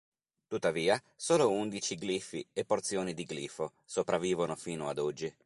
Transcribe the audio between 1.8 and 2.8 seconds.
glifi e